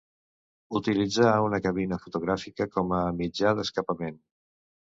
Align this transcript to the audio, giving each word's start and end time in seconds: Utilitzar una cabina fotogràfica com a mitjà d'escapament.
Utilitzar 0.79 1.33
una 1.49 1.59
cabina 1.67 2.01
fotogràfica 2.05 2.67
com 2.79 2.97
a 3.01 3.03
mitjà 3.23 3.55
d'escapament. 3.61 4.19